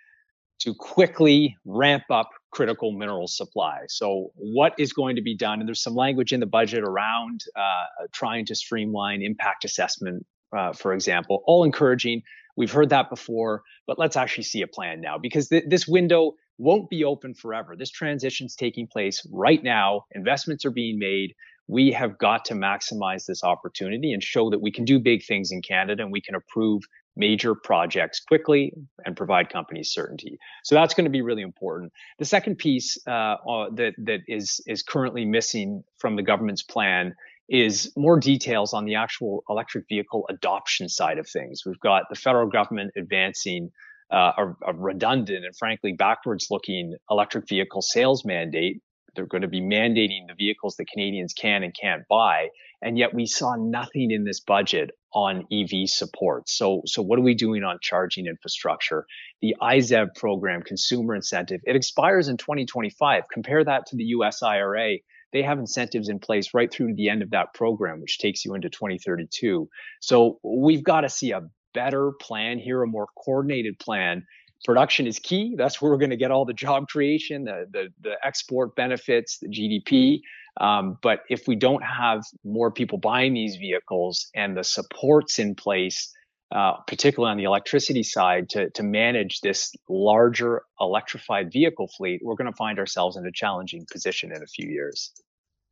to 0.62 0.74
quickly 0.74 1.56
ramp 1.64 2.04
up 2.10 2.30
critical 2.52 2.92
mineral 2.92 3.26
supply. 3.26 3.80
So, 3.88 4.30
what 4.34 4.74
is 4.78 4.92
going 4.92 5.16
to 5.16 5.22
be 5.22 5.36
done? 5.36 5.58
And 5.60 5.68
there's 5.68 5.82
some 5.82 5.94
language 5.94 6.32
in 6.32 6.40
the 6.40 6.46
budget 6.46 6.84
around 6.84 7.40
uh, 7.56 8.06
trying 8.12 8.46
to 8.46 8.54
streamline 8.54 9.22
impact 9.22 9.64
assessment, 9.64 10.24
uh, 10.56 10.72
for 10.72 10.92
example, 10.92 11.42
all 11.46 11.64
encouraging. 11.64 12.22
We've 12.56 12.70
heard 12.70 12.90
that 12.90 13.10
before, 13.10 13.62
but 13.86 13.98
let's 13.98 14.16
actually 14.16 14.44
see 14.44 14.62
a 14.62 14.66
plan 14.66 15.00
now 15.00 15.18
because 15.18 15.48
th- 15.48 15.64
this 15.66 15.88
window 15.88 16.34
won't 16.58 16.88
be 16.90 17.02
open 17.02 17.34
forever. 17.34 17.74
This 17.76 17.90
transition 17.90 18.46
is 18.46 18.54
taking 18.54 18.86
place 18.86 19.26
right 19.32 19.62
now. 19.64 20.04
Investments 20.12 20.64
are 20.64 20.70
being 20.70 20.98
made. 20.98 21.34
We 21.66 21.90
have 21.92 22.18
got 22.18 22.44
to 22.46 22.54
maximize 22.54 23.24
this 23.26 23.42
opportunity 23.42 24.12
and 24.12 24.22
show 24.22 24.50
that 24.50 24.60
we 24.60 24.70
can 24.70 24.84
do 24.84 25.00
big 25.00 25.24
things 25.24 25.50
in 25.50 25.62
Canada 25.62 26.02
and 26.02 26.12
we 26.12 26.20
can 26.20 26.34
approve 26.34 26.82
major 27.16 27.54
projects 27.54 28.20
quickly 28.20 28.72
and 29.04 29.16
provide 29.16 29.50
companies 29.50 29.92
certainty. 29.92 30.38
So 30.64 30.74
that's 30.74 30.94
going 30.94 31.04
to 31.04 31.10
be 31.10 31.22
really 31.22 31.42
important. 31.42 31.92
The 32.18 32.24
second 32.24 32.56
piece 32.56 32.98
uh, 33.06 33.10
uh, 33.10 33.70
that 33.74 33.94
that 33.98 34.20
is 34.28 34.60
is 34.66 34.82
currently 34.82 35.24
missing 35.24 35.82
from 35.98 36.16
the 36.16 36.22
government's 36.22 36.62
plan 36.62 37.14
is 37.48 37.92
more 37.96 38.18
details 38.18 38.72
on 38.72 38.84
the 38.84 38.94
actual 38.94 39.44
electric 39.48 39.84
vehicle 39.88 40.26
adoption 40.30 40.88
side 40.88 41.18
of 41.18 41.28
things. 41.28 41.62
We've 41.66 41.80
got 41.80 42.04
the 42.08 42.16
federal 42.16 42.48
government 42.48 42.92
advancing 42.96 43.70
uh, 44.10 44.32
a, 44.38 44.70
a 44.70 44.74
redundant 44.74 45.44
and 45.44 45.56
frankly 45.56 45.92
backwards 45.92 46.46
looking 46.50 46.94
electric 47.10 47.48
vehicle 47.48 47.82
sales 47.82 48.24
mandate 48.24 48.80
they're 49.14 49.26
going 49.26 49.42
to 49.42 49.48
be 49.48 49.60
mandating 49.60 50.26
the 50.28 50.34
vehicles 50.36 50.76
that 50.76 50.86
Canadians 50.88 51.32
can 51.32 51.62
and 51.62 51.74
can't 51.78 52.02
buy. 52.08 52.48
And 52.82 52.98
yet 52.98 53.14
we 53.14 53.26
saw 53.26 53.54
nothing 53.56 54.10
in 54.10 54.24
this 54.24 54.40
budget 54.40 54.90
on 55.14 55.46
EV 55.52 55.88
support. 55.88 56.48
So, 56.48 56.82
so 56.86 57.02
what 57.02 57.18
are 57.18 57.22
we 57.22 57.34
doing 57.34 57.62
on 57.62 57.78
charging 57.80 58.26
infrastructure? 58.26 59.06
The 59.40 59.54
IZEV 59.60 60.14
program, 60.16 60.62
consumer 60.62 61.14
incentive, 61.14 61.60
it 61.64 61.76
expires 61.76 62.28
in 62.28 62.36
2025. 62.36 63.24
Compare 63.32 63.64
that 63.64 63.86
to 63.86 63.96
the 63.96 64.04
US 64.04 64.42
IRA. 64.42 64.96
They 65.32 65.42
have 65.42 65.58
incentives 65.58 66.08
in 66.08 66.18
place 66.18 66.52
right 66.52 66.72
through 66.72 66.88
to 66.88 66.94
the 66.94 67.08
end 67.08 67.22
of 67.22 67.30
that 67.30 67.54
program, 67.54 68.00
which 68.00 68.18
takes 68.18 68.44
you 68.44 68.54
into 68.54 68.68
2032. 68.68 69.68
So 70.00 70.40
we've 70.42 70.84
got 70.84 71.02
to 71.02 71.08
see 71.08 71.30
a 71.30 71.42
better 71.72 72.12
plan 72.20 72.58
here, 72.58 72.82
a 72.82 72.86
more 72.86 73.06
coordinated 73.16 73.78
plan 73.78 74.24
production 74.64 75.06
is 75.06 75.18
key. 75.18 75.54
That's 75.56 75.80
where 75.80 75.90
we're 75.90 75.98
going 75.98 76.10
to 76.10 76.16
get 76.16 76.30
all 76.30 76.44
the 76.44 76.52
job 76.52 76.88
creation, 76.88 77.44
the 77.44 77.66
the, 77.70 77.88
the 78.00 78.14
export 78.24 78.76
benefits, 78.76 79.38
the 79.38 79.48
GDP. 79.48 80.20
Um, 80.60 80.98
but 81.02 81.20
if 81.28 81.48
we 81.48 81.56
don't 81.56 81.82
have 81.82 82.22
more 82.44 82.70
people 82.70 82.98
buying 82.98 83.34
these 83.34 83.56
vehicles 83.56 84.28
and 84.34 84.56
the 84.56 84.64
supports 84.64 85.38
in 85.38 85.54
place, 85.54 86.12
uh, 86.54 86.74
particularly 86.86 87.30
on 87.30 87.38
the 87.38 87.44
electricity 87.44 88.02
side, 88.02 88.50
to 88.50 88.68
to 88.70 88.82
manage 88.82 89.40
this 89.40 89.72
larger 89.88 90.62
electrified 90.78 91.50
vehicle 91.50 91.88
fleet, 91.96 92.20
we're 92.22 92.34
going 92.34 92.50
to 92.50 92.56
find 92.56 92.78
ourselves 92.78 93.16
in 93.16 93.26
a 93.26 93.32
challenging 93.32 93.86
position 93.90 94.30
in 94.30 94.42
a 94.42 94.46
few 94.46 94.68
years. 94.68 95.12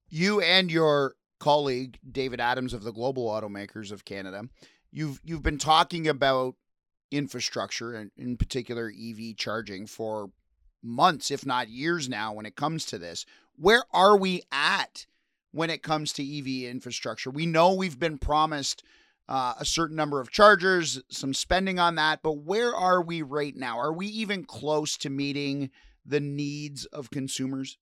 You 0.08 0.40
and 0.40 0.72
your 0.72 1.14
colleague 1.38 1.98
David 2.10 2.40
Adams 2.40 2.72
of 2.72 2.82
the 2.82 2.92
Global 2.92 3.26
Automakers 3.26 3.92
of 3.92 4.06
Canada, 4.06 4.44
you've 4.90 5.20
you've 5.22 5.42
been 5.42 5.58
talking 5.58 6.08
about 6.08 6.54
infrastructure 7.10 7.94
and 7.94 8.10
in 8.16 8.36
particular 8.36 8.90
EV 8.90 9.36
charging 9.36 9.86
for 9.86 10.30
months, 10.82 11.30
if 11.30 11.44
not 11.46 11.68
years 11.68 12.08
now, 12.08 12.32
when 12.32 12.46
it 12.46 12.56
comes 12.56 12.84
to 12.86 12.98
this. 12.98 13.26
Where 13.56 13.84
are 13.92 14.16
we 14.16 14.42
at 14.50 15.06
when 15.52 15.70
it 15.70 15.82
comes 15.82 16.12
to 16.14 16.38
EV 16.38 16.70
infrastructure? 16.70 17.30
We 17.30 17.46
know 17.46 17.74
we've 17.74 17.98
been 17.98 18.18
promised 18.18 18.82
uh, 19.28 19.54
a 19.58 19.64
certain 19.64 19.96
number 19.96 20.20
of 20.20 20.30
chargers, 20.30 21.00
some 21.08 21.34
spending 21.34 21.78
on 21.78 21.94
that, 21.96 22.20
but 22.22 22.38
where 22.38 22.74
are 22.74 23.00
we 23.00 23.22
right 23.22 23.54
now? 23.54 23.78
Are 23.78 23.92
we 23.92 24.06
even 24.08 24.44
close 24.44 24.96
to 24.98 25.10
meeting 25.10 25.70
the 26.04 26.20
needs 26.20 26.84
of 26.86 27.10
consumers? 27.10 27.78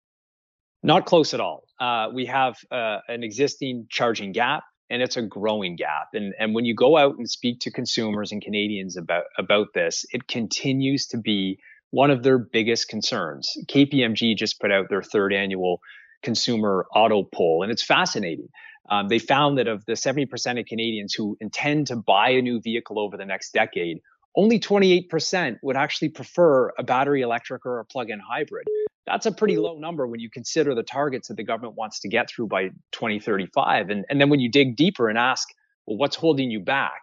Not 0.84 1.06
close 1.06 1.34
at 1.34 1.40
all. 1.40 1.64
Uh, 1.80 2.10
we 2.14 2.26
have 2.26 2.58
uh, 2.70 3.00
an 3.08 3.24
existing 3.24 3.88
charging 3.90 4.32
gap 4.32 4.64
and 4.90 5.02
it's 5.02 5.18
a 5.18 5.22
growing 5.22 5.76
gap. 5.76 6.10
And 6.14 6.34
and 6.40 6.54
when 6.54 6.66
you 6.66 6.74
go 6.74 6.98
out 6.98 7.18
and 7.18 7.30
speak 7.30 7.60
to 7.62 7.72
consumers 7.72 8.32
and 8.32 8.42
Canadians 8.42 8.98
about 8.98 9.26
about 9.38 9.74
this, 9.74 10.06
it 10.12 10.28
continues 10.28 11.08
to 11.08 11.18
be 11.18 11.60
one 11.92 12.12
of 12.12 12.24
their 12.24 12.38
biggest 12.38 12.88
concerns. 12.88 13.52
KPMG 13.70 14.36
just 14.38 14.60
put 14.60 14.72
out 14.72 14.90
their 14.90 15.02
third 15.02 15.34
annual 15.34 15.80
consumer 16.24 16.86
auto 16.94 17.24
poll, 17.24 17.64
and 17.64 17.72
it's 17.72 17.84
fascinating. 17.84 18.50
Um, 18.90 19.08
they 19.10 19.20
found 19.20 19.58
that 19.58 19.68
of 19.68 19.86
the 19.86 19.94
70% 19.94 20.60
of 20.60 20.66
Canadians 20.66 21.14
who 21.14 21.38
intend 21.42 21.88
to 21.88 21.96
buy 21.96 22.30
a 22.30 22.42
new 22.42 22.62
vehicle 22.62 23.00
over 23.00 23.18
the 23.18 23.26
next 23.26 23.54
decade, 23.54 24.00
only 24.36 24.60
28% 24.60 25.58
would 25.62 25.76
actually 25.76 26.10
prefer 26.10 26.70
a 26.78 26.84
battery 26.84 27.22
electric 27.22 27.66
or 27.66 27.80
a 27.80 27.86
plug 27.86 28.10
in 28.10 28.20
hybrid 28.20 28.66
that's 29.08 29.26
a 29.26 29.32
pretty 29.32 29.58
low 29.58 29.80
number 29.80 30.06
when 30.06 30.20
you 30.20 30.30
consider 30.30 30.76
the 30.76 30.84
targets 30.84 31.30
that 31.30 31.38
the 31.38 31.44
government 31.44 31.76
wants 31.76 32.02
to 32.02 32.10
get 32.10 32.30
through 32.30 32.48
by 32.48 32.68
2035. 32.92 33.90
And, 33.90 34.06
and 34.10 34.20
then 34.20 34.30
when 34.30 34.42
you 34.42 34.52
dig 34.52 34.76
deeper 34.76 35.08
and 35.08 35.18
ask, 35.18 35.48
well, 35.88 35.98
what's 35.98 36.18
holding 36.18 36.52
you 36.52 36.60
back? 36.60 37.02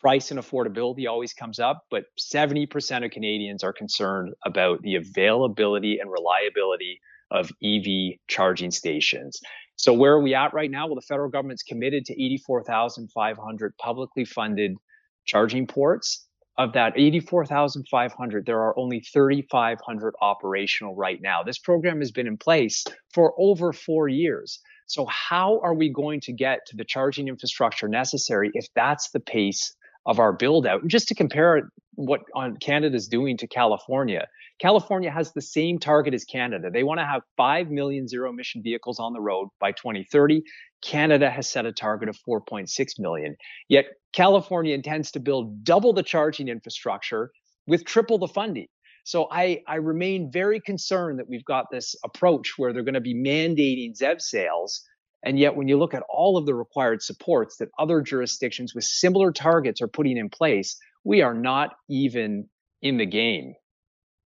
Price 0.00 0.30
and 0.30 0.38
affordability 0.38 1.08
always 1.08 1.32
comes 1.32 1.58
up, 1.58 1.84
but 1.90 2.04
70% 2.18 3.04
of 3.04 3.10
Canadians 3.10 3.64
are 3.64 3.72
concerned 3.72 4.34
about 4.46 4.80
the 4.82 4.94
availability 4.94 5.98
and 5.98 6.10
reliability 6.10 7.00
of 7.30 7.50
EV 7.62 8.18
charging 8.28 8.70
stations. 8.70 9.40
So 9.76 9.92
where 9.92 10.12
are 10.12 10.22
we 10.22 10.34
at 10.34 10.54
right 10.54 10.70
now? 10.70 10.86
Well, 10.86 10.94
the 10.94 11.02
federal 11.02 11.30
government's 11.30 11.62
committed 11.62 12.04
to 12.06 12.12
84,500 12.14 13.76
publicly 13.78 14.24
funded 14.24 14.76
charging 15.24 15.66
ports 15.66 16.26
of 16.58 16.72
that 16.72 16.94
84,500, 16.96 18.44
there 18.44 18.60
are 18.60 18.76
only 18.76 19.00
3,500 19.00 20.14
operational 20.20 20.96
right 20.96 21.20
now. 21.22 21.44
This 21.44 21.58
program 21.58 22.00
has 22.00 22.10
been 22.10 22.26
in 22.26 22.36
place 22.36 22.84
for 23.14 23.32
over 23.38 23.72
four 23.72 24.08
years. 24.08 24.58
So, 24.86 25.06
how 25.06 25.60
are 25.62 25.74
we 25.74 25.92
going 25.92 26.20
to 26.22 26.32
get 26.32 26.66
to 26.66 26.76
the 26.76 26.84
charging 26.84 27.28
infrastructure 27.28 27.88
necessary 27.88 28.50
if 28.54 28.66
that's 28.74 29.10
the 29.10 29.20
pace 29.20 29.76
of 30.08 30.18
our 30.18 30.32
build 30.32 30.66
out? 30.66 30.82
And 30.82 30.90
just 30.90 31.06
to 31.08 31.14
compare 31.14 31.70
what 31.94 32.22
on 32.34 32.56
Canada's 32.56 33.06
doing 33.06 33.36
to 33.36 33.46
California, 33.46 34.26
California 34.58 35.10
has 35.10 35.32
the 35.32 35.40
same 35.40 35.78
target 35.78 36.14
as 36.14 36.24
Canada. 36.24 36.70
They 36.72 36.82
want 36.82 36.98
to 36.98 37.06
have 37.06 37.22
5 37.36 37.70
million 37.70 38.08
zero 38.08 38.30
emission 38.30 38.62
vehicles 38.62 38.98
on 38.98 39.12
the 39.12 39.20
road 39.20 39.48
by 39.60 39.70
2030. 39.70 40.42
Canada 40.82 41.30
has 41.30 41.48
set 41.48 41.66
a 41.66 41.72
target 41.72 42.08
of 42.08 42.16
4.6 42.28 42.68
million. 42.98 43.36
Yet 43.68 43.86
California 44.12 44.74
intends 44.74 45.12
to 45.12 45.20
build 45.20 45.62
double 45.62 45.92
the 45.92 46.02
charging 46.02 46.48
infrastructure 46.48 47.30
with 47.66 47.84
triple 47.84 48.18
the 48.18 48.28
funding. 48.28 48.68
So 49.04 49.28
I, 49.30 49.62
I 49.66 49.76
remain 49.76 50.30
very 50.30 50.60
concerned 50.60 51.18
that 51.18 51.28
we've 51.28 51.44
got 51.44 51.66
this 51.70 51.94
approach 52.04 52.54
where 52.56 52.72
they're 52.72 52.82
going 52.82 52.94
to 52.94 53.00
be 53.00 53.14
mandating 53.14 53.98
ZEV 53.98 54.20
sales. 54.20 54.82
And 55.24 55.38
yet, 55.38 55.56
when 55.56 55.68
you 55.68 55.78
look 55.78 55.94
at 55.94 56.04
all 56.08 56.36
of 56.36 56.46
the 56.46 56.54
required 56.54 57.02
supports 57.02 57.56
that 57.56 57.70
other 57.78 58.00
jurisdictions 58.00 58.74
with 58.74 58.84
similar 58.84 59.32
targets 59.32 59.82
are 59.82 59.88
putting 59.88 60.16
in 60.16 60.28
place, 60.28 60.78
we 61.04 61.22
are 61.22 61.34
not 61.34 61.70
even 61.88 62.48
in 62.82 62.98
the 62.98 63.06
game. 63.06 63.54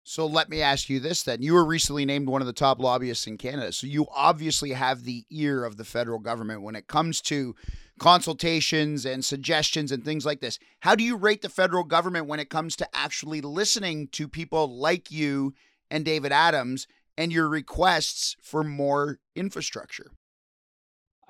So 0.05 0.25
let 0.25 0.49
me 0.49 0.63
ask 0.63 0.89
you 0.89 1.01
this 1.01 1.23
then. 1.23 1.43
You 1.43 1.53
were 1.53 1.67
recently 1.67 2.07
named 2.07 2.29
one 2.29 2.41
of 2.41 2.47
the 2.47 2.55
top 2.55 2.81
lobbyists 2.81 3.27
in 3.27 3.37
Canada. 3.37 3.73
So 3.73 3.87
you 3.87 4.07
obviously 4.15 4.71
have 4.73 5.05
the 5.05 5.27
ear 5.31 5.65
of 5.65 5.77
the 5.77 5.85
federal 5.85 6.19
government 6.19 6.63
when 6.63 6.77
it 6.77 6.87
comes 6.87 7.21
to 7.23 7.55
consultations 7.99 9.05
and 9.05 9.23
suggestions 9.23 9.93
and 9.93 10.03
things 10.03 10.25
like 10.25 10.41
this. 10.41 10.59
How 10.81 10.95
do 10.95 11.05
you 11.05 11.15
rate 11.15 11.43
the 11.43 11.51
federal 11.51 11.85
government 11.85 12.27
when 12.27 12.41
it 12.41 12.49
comes 12.49 12.75
to 12.77 12.89
actually 12.95 13.43
listening 13.43 14.09
to 14.13 14.29
people 14.29 14.79
like 14.79 15.11
you 15.11 15.53
and 15.91 16.07
David 16.07 16.33
Adams 16.33 16.87
and 17.19 17.31
your 17.31 17.49
requests 17.49 18.35
for 18.41 18.65
more 18.65 19.19
infrastructure? 19.37 20.13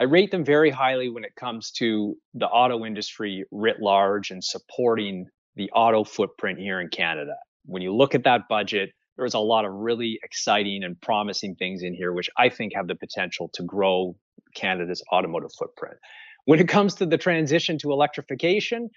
I 0.00 0.04
rate 0.04 0.30
them 0.30 0.44
very 0.44 0.70
highly 0.70 1.08
when 1.08 1.24
it 1.24 1.34
comes 1.34 1.72
to 1.72 2.16
the 2.34 2.46
auto 2.46 2.84
industry 2.84 3.44
writ 3.50 3.80
large 3.80 4.30
and 4.30 4.42
supporting 4.42 5.26
the 5.56 5.70
auto 5.72 6.04
footprint 6.04 6.58
here 6.58 6.80
in 6.80 6.88
Canada 6.88 7.34
when 7.68 7.82
you 7.82 7.94
look 7.94 8.14
at 8.14 8.24
that 8.24 8.48
budget, 8.48 8.90
there's 9.16 9.34
a 9.34 9.38
lot 9.38 9.64
of 9.64 9.72
really 9.72 10.18
exciting 10.22 10.82
and 10.84 11.00
promising 11.00 11.54
things 11.54 11.82
in 11.82 11.92
here, 11.92 12.12
which 12.12 12.30
I 12.36 12.48
think 12.48 12.72
have 12.74 12.88
the 12.88 12.94
potential 12.94 13.50
to 13.54 13.62
grow 13.62 14.16
Canada's 14.54 15.02
automotive 15.12 15.50
footprint. 15.58 15.96
When 16.46 16.60
it 16.60 16.68
comes 16.68 16.94
to 16.96 17.06
the 17.06 17.18
transition 17.18 17.78
to 17.78 17.92
electrification, 17.92 18.88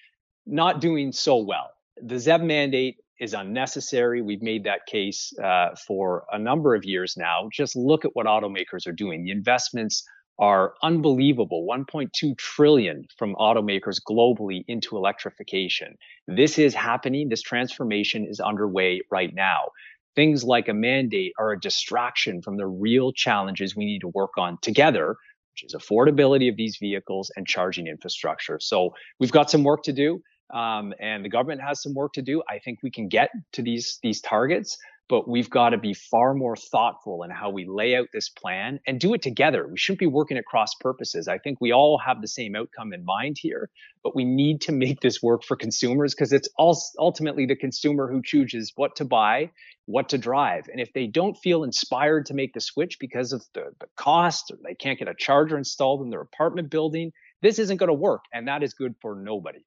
not 0.45 0.79
doing 0.79 1.11
so 1.11 1.37
well. 1.43 1.69
The 2.01 2.15
ZEV 2.15 2.45
mandate 2.45 2.95
is 3.19 3.33
unnecessary. 3.33 4.21
We've 4.21 4.41
made 4.41 4.63
that 4.63 4.85
case 4.87 5.33
uh, 5.43 5.75
for 5.85 6.23
a 6.31 6.39
number 6.39 6.73
of 6.75 6.85
years 6.85 7.15
now. 7.17 7.49
Just 7.51 7.75
look 7.75 8.05
at 8.05 8.11
what 8.13 8.25
automakers 8.25 8.87
are 8.87 8.93
doing. 8.93 9.23
The 9.25 9.31
investments 9.31 10.03
are 10.39 10.73
unbelievable. 10.81 11.67
1.2 11.69 12.37
trillion 12.37 13.05
from 13.17 13.35
automakers 13.35 13.99
globally 14.07 14.63
into 14.67 14.97
electrification. 14.97 15.95
This 16.27 16.57
is 16.57 16.73
happening. 16.73 17.29
This 17.29 17.41
transformation 17.41 18.25
is 18.25 18.39
underway 18.39 19.01
right 19.11 19.33
now. 19.33 19.69
Things 20.15 20.43
like 20.43 20.67
a 20.67 20.73
mandate 20.73 21.33
are 21.39 21.51
a 21.51 21.59
distraction 21.59 22.41
from 22.41 22.57
the 22.57 22.67
real 22.67 23.13
challenges 23.13 23.75
we 23.75 23.85
need 23.85 23.99
to 23.99 24.09
work 24.09 24.37
on 24.37 24.57
together 24.61 25.15
which 25.53 25.65
is 25.65 25.75
affordability 25.75 26.49
of 26.49 26.55
these 26.55 26.77
vehicles 26.79 27.29
and 27.35 27.45
charging 27.45 27.85
infrastructure. 27.87 28.57
So 28.61 28.93
we've 29.19 29.33
got 29.33 29.51
some 29.51 29.65
work 29.65 29.83
to 29.83 29.91
do 29.91 30.21
um, 30.53 30.93
and 30.99 31.23
the 31.23 31.29
government 31.29 31.61
has 31.61 31.81
some 31.81 31.93
work 31.93 32.13
to 32.13 32.21
do. 32.21 32.43
I 32.49 32.59
think 32.59 32.79
we 32.83 32.91
can 32.91 33.07
get 33.07 33.29
to 33.53 33.61
these 33.61 33.99
these 34.03 34.21
targets, 34.21 34.77
but 35.09 35.27
we've 35.27 35.49
got 35.49 35.69
to 35.69 35.77
be 35.77 35.93
far 35.93 36.33
more 36.33 36.55
thoughtful 36.55 37.23
in 37.23 37.29
how 37.29 37.49
we 37.49 37.65
lay 37.65 37.95
out 37.95 38.07
this 38.13 38.29
plan 38.29 38.79
and 38.87 38.99
do 38.99 39.13
it 39.13 39.21
together. 39.21 39.67
We 39.67 39.77
shouldn't 39.77 39.99
be 39.99 40.07
working 40.07 40.37
at 40.37 40.45
cross 40.45 40.73
purposes. 40.79 41.27
I 41.27 41.37
think 41.37 41.59
we 41.59 41.73
all 41.73 41.97
have 41.97 42.21
the 42.21 42.27
same 42.27 42.55
outcome 42.55 42.93
in 42.93 43.03
mind 43.03 43.37
here, 43.39 43.69
but 44.03 44.15
we 44.15 44.23
need 44.23 44.61
to 44.61 44.71
make 44.71 45.01
this 45.01 45.21
work 45.21 45.43
for 45.43 45.57
consumers 45.57 46.15
because 46.15 46.31
it's 46.31 46.47
ultimately 46.57 47.45
the 47.45 47.55
consumer 47.55 48.09
who 48.09 48.21
chooses 48.23 48.71
what 48.75 48.95
to 48.95 49.05
buy, 49.05 49.51
what 49.85 50.09
to 50.09 50.17
drive. 50.17 50.67
And 50.71 50.79
if 50.79 50.93
they 50.93 51.07
don't 51.07 51.37
feel 51.37 51.63
inspired 51.63 52.25
to 52.27 52.33
make 52.33 52.53
the 52.53 52.61
switch 52.61 52.97
because 52.99 53.33
of 53.33 53.43
the, 53.53 53.71
the 53.79 53.87
cost 53.97 54.51
or 54.51 54.57
they 54.63 54.75
can't 54.75 54.97
get 54.97 55.07
a 55.07 55.15
charger 55.17 55.57
installed 55.57 56.01
in 56.01 56.09
their 56.09 56.21
apartment 56.21 56.69
building, 56.69 57.11
this 57.41 57.59
isn't 57.59 57.77
going 57.77 57.87
to 57.87 57.93
work. 57.93 58.23
And 58.33 58.47
that 58.47 58.63
is 58.63 58.73
good 58.73 58.95
for 59.01 59.15
nobody. 59.15 59.65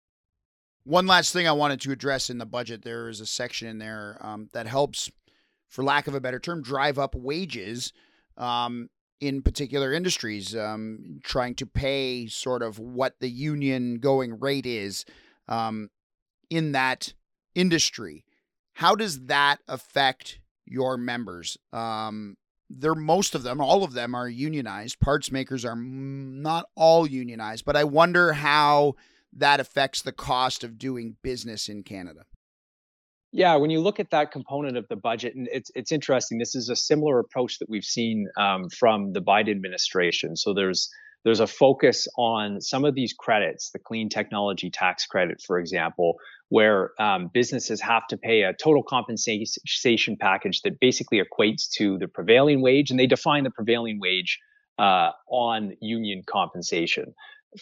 One 0.84 1.06
last 1.06 1.32
thing 1.32 1.48
I 1.48 1.52
wanted 1.52 1.80
to 1.82 1.92
address 1.92 2.28
in 2.28 2.36
the 2.36 2.44
budget 2.44 2.82
there 2.82 3.08
is 3.08 3.20
a 3.20 3.26
section 3.26 3.68
in 3.68 3.78
there 3.78 4.18
um, 4.20 4.50
that 4.52 4.66
helps, 4.66 5.10
for 5.74 5.82
lack 5.82 6.06
of 6.06 6.14
a 6.14 6.20
better 6.20 6.38
term, 6.38 6.62
drive 6.62 7.00
up 7.00 7.16
wages 7.16 7.92
um, 8.36 8.88
in 9.20 9.42
particular 9.42 9.92
industries, 9.92 10.54
um, 10.54 11.18
trying 11.24 11.56
to 11.56 11.66
pay 11.66 12.28
sort 12.28 12.62
of 12.62 12.78
what 12.78 13.16
the 13.18 13.28
union 13.28 13.98
going 13.98 14.38
rate 14.38 14.66
is 14.66 15.04
um, 15.48 15.90
in 16.48 16.70
that 16.72 17.12
industry. 17.56 18.24
How 18.74 18.94
does 18.94 19.26
that 19.26 19.58
affect 19.66 20.38
your 20.64 20.96
members? 20.96 21.58
Um, 21.72 22.36
they're 22.70 22.94
most 22.94 23.34
of 23.34 23.42
them, 23.42 23.60
all 23.60 23.82
of 23.82 23.94
them 23.94 24.14
are 24.14 24.28
unionized. 24.28 25.00
Parts 25.00 25.32
makers 25.32 25.64
are 25.64 25.76
not 25.76 26.66
all 26.76 27.04
unionized, 27.04 27.64
but 27.64 27.74
I 27.74 27.82
wonder 27.82 28.34
how 28.34 28.94
that 29.32 29.58
affects 29.58 30.02
the 30.02 30.12
cost 30.12 30.62
of 30.62 30.78
doing 30.78 31.16
business 31.20 31.68
in 31.68 31.82
Canada. 31.82 32.26
Yeah, 33.36 33.56
when 33.56 33.70
you 33.70 33.80
look 33.80 33.98
at 33.98 34.10
that 34.12 34.30
component 34.30 34.76
of 34.76 34.86
the 34.86 34.94
budget, 34.94 35.34
and 35.34 35.48
it's 35.50 35.68
it's 35.74 35.90
interesting. 35.90 36.38
This 36.38 36.54
is 36.54 36.68
a 36.68 36.76
similar 36.76 37.18
approach 37.18 37.58
that 37.58 37.68
we've 37.68 37.84
seen 37.84 38.28
um, 38.36 38.68
from 38.68 39.12
the 39.12 39.20
Biden 39.20 39.50
administration. 39.50 40.36
So 40.36 40.54
there's 40.54 40.88
there's 41.24 41.40
a 41.40 41.48
focus 41.48 42.06
on 42.16 42.60
some 42.60 42.84
of 42.84 42.94
these 42.94 43.12
credits, 43.12 43.70
the 43.72 43.80
clean 43.80 44.08
technology 44.08 44.70
tax 44.70 45.04
credit, 45.06 45.42
for 45.44 45.58
example, 45.58 46.14
where 46.50 46.92
um, 47.02 47.28
businesses 47.34 47.80
have 47.80 48.06
to 48.10 48.16
pay 48.16 48.42
a 48.42 48.52
total 48.52 48.84
compensation 48.84 50.16
package 50.16 50.62
that 50.62 50.78
basically 50.78 51.20
equates 51.20 51.68
to 51.72 51.98
the 51.98 52.06
prevailing 52.06 52.62
wage, 52.62 52.92
and 52.92 53.00
they 53.00 53.08
define 53.08 53.42
the 53.42 53.50
prevailing 53.50 53.98
wage 53.98 54.38
uh, 54.78 55.10
on 55.28 55.72
union 55.80 56.22
compensation 56.24 57.12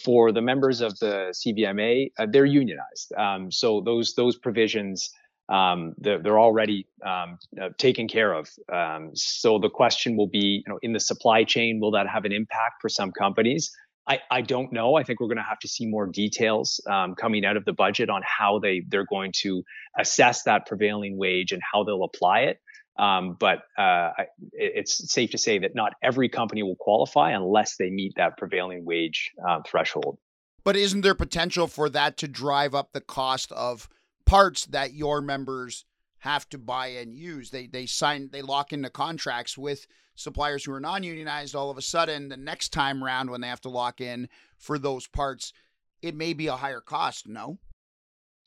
for 0.03 0.31
the 0.31 0.41
members 0.41 0.81
of 0.81 0.97
the 0.99 1.33
CVMA, 1.33 2.11
uh, 2.17 2.25
they're 2.29 2.45
unionized. 2.45 3.13
Um, 3.17 3.51
so 3.51 3.81
those 3.81 4.15
those 4.15 4.37
provisions 4.37 5.09
um, 5.49 5.93
they're, 5.97 6.21
they're, 6.21 6.39
already 6.39 6.87
um, 7.05 7.37
uh, 7.61 7.69
taken 7.77 8.07
care 8.07 8.33
of. 8.33 8.49
Um, 8.71 9.11
so 9.13 9.59
the 9.59 9.69
question 9.69 10.15
will 10.15 10.27
be, 10.27 10.63
you 10.65 10.71
know, 10.71 10.79
in 10.81 10.93
the 10.93 10.99
supply 10.99 11.43
chain, 11.43 11.79
will 11.81 11.91
that 11.91 12.07
have 12.07 12.25
an 12.25 12.31
impact 12.31 12.75
for 12.81 12.89
some 12.89 13.11
companies? 13.11 13.71
I, 14.07 14.19
I 14.29 14.41
don't 14.41 14.71
know. 14.73 14.95
I 14.95 15.03
think 15.03 15.19
we're 15.19 15.27
going 15.27 15.37
to 15.37 15.43
have 15.43 15.59
to 15.59 15.67
see 15.67 15.85
more 15.85 16.07
details 16.07 16.81
um, 16.89 17.15
coming 17.15 17.45
out 17.45 17.55
of 17.55 17.65
the 17.65 17.73
budget 17.73 18.09
on 18.09 18.21
how 18.25 18.59
they 18.59 18.83
they're 18.87 19.05
going 19.05 19.31
to 19.41 19.63
assess 19.97 20.43
that 20.43 20.65
prevailing 20.65 21.17
wage 21.17 21.51
and 21.51 21.61
how 21.71 21.83
they'll 21.83 22.03
apply 22.03 22.41
it. 22.41 22.59
Um, 22.99 23.37
but 23.39 23.63
uh, 23.77 24.11
it's 24.51 25.11
safe 25.11 25.31
to 25.31 25.37
say 25.37 25.57
that 25.59 25.73
not 25.73 25.93
every 26.03 26.29
company 26.29 26.61
will 26.63 26.75
qualify 26.75 27.31
unless 27.31 27.77
they 27.77 27.89
meet 27.89 28.13
that 28.17 28.37
prevailing 28.37 28.85
wage 28.85 29.31
uh, 29.47 29.61
threshold. 29.65 30.19
But 30.63 30.75
isn't 30.75 31.01
there 31.01 31.15
potential 31.15 31.67
for 31.67 31.89
that 31.89 32.17
to 32.17 32.27
drive 32.27 32.75
up 32.75 32.93
the 32.93 33.01
cost 33.01 33.51
of 33.53 33.89
parts 34.25 34.65
that 34.67 34.93
your 34.93 35.21
members 35.21 35.85
have 36.19 36.47
to 36.49 36.57
buy 36.57 36.87
and 36.87 37.13
use? 37.13 37.49
They 37.49 37.67
they 37.67 37.85
sign 37.85 38.29
they 38.31 38.41
lock 38.41 38.73
into 38.73 38.89
contracts 38.89 39.57
with 39.57 39.87
suppliers 40.15 40.65
who 40.65 40.73
are 40.73 40.79
non-unionized. 40.79 41.55
All 41.55 41.69
of 41.69 41.77
a 41.77 41.81
sudden, 41.81 42.29
the 42.29 42.37
next 42.37 42.69
time 42.69 43.03
round 43.03 43.29
when 43.29 43.41
they 43.41 43.47
have 43.47 43.61
to 43.61 43.69
lock 43.69 44.01
in 44.01 44.29
for 44.57 44.77
those 44.77 45.07
parts, 45.07 45.53
it 46.01 46.15
may 46.15 46.33
be 46.33 46.47
a 46.47 46.55
higher 46.55 46.81
cost. 46.81 47.27
No. 47.27 47.59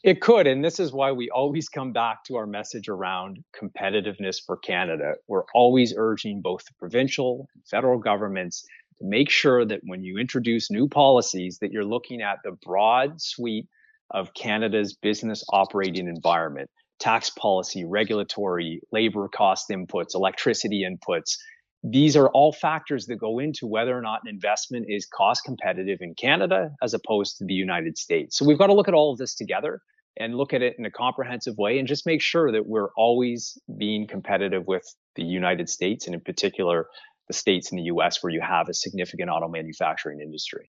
It 0.05 0.21
could. 0.21 0.47
And 0.47 0.65
this 0.65 0.79
is 0.79 0.93
why 0.93 1.11
we 1.11 1.31
always 1.31 1.69
come 1.69 1.93
back 1.93 2.23
to 2.25 2.37
our 2.37 2.47
message 2.47 2.89
around 2.89 3.43
competitiveness 3.61 4.37
for 4.45 4.57
Canada. 4.57 5.15
We're 5.27 5.45
always 5.55 5.95
urging 5.97 6.43
both 6.43 6.65
the 6.65 6.75
provincial 6.79 7.49
and 7.55 7.65
federal 7.67 7.99
governments 7.99 8.65
to 8.99 9.05
make 9.05 9.31
sure 9.31 9.65
that 9.65 9.81
when 9.85 10.05
you 10.05 10.19
introduce 10.19 10.71
new 10.71 10.89
policies 10.89 11.59
that 11.61 11.73
you're 11.73 11.85
looking 11.85 12.23
at 12.23 12.39
the 12.45 12.53
broad 12.53 13.21
suite 13.21 13.67
of 14.11 14.35
Canada's 14.35 14.95
business 14.95 15.45
operating 15.51 16.09
environment, 16.09 16.71
tax 16.99 17.31
policy, 17.31 17.85
regulatory, 17.85 18.81
labor 18.93 19.29
cost 19.29 19.69
inputs, 19.71 20.15
electricity 20.15 20.87
inputs. 20.89 21.37
These 21.83 22.17
are 22.17 22.29
all 22.29 22.53
factors 22.53 23.07
that 23.07 23.17
go 23.17 23.39
into 23.39 23.67
whether 23.67 23.97
or 23.97 24.03
not 24.03 24.21
an 24.25 24.29
investment 24.29 24.87
is 24.89 25.07
cost 25.07 25.43
competitive 25.45 25.99
in 26.01 26.15
Canada 26.15 26.71
as 26.83 26.95
opposed 26.95 27.39
to 27.39 27.45
the 27.45 27.55
United 27.55 27.99
States. 27.99 28.37
So 28.37 28.45
we've 28.45 28.59
got 28.59 28.69
to 28.69 28.75
look 28.75 28.89
at 28.89 28.95
all 28.95 29.13
of 29.13 29.19
this 29.19 29.35
together 29.35 29.81
and 30.19 30.35
look 30.35 30.55
at 30.55 30.63
it 30.63 30.75
in 30.79 30.87
a 30.87 30.91
comprehensive 30.91 31.57
way 31.59 31.79
and 31.79 31.87
just 31.87 32.07
make 32.07 32.23
sure 32.23 32.51
that 32.53 32.67
we're 32.67 32.89
always 32.97 33.59
being 33.79 34.07
competitive 34.07 34.67
with 34.67 34.83
the 35.15 35.23
United 35.23 35.69
States 35.69 36.07
and 36.07 36.15
in 36.15 36.21
particular 36.21 36.87
the 37.29 37.35
states 37.35 37.71
in 37.71 37.77
the 37.77 37.85
US 37.85 38.23
where 38.23 38.33
you 38.33 38.41
have 38.41 38.69
a 38.69 38.75
significant 38.75 39.31
auto 39.31 39.49
manufacturing 39.49 40.21
industry. 40.21 40.71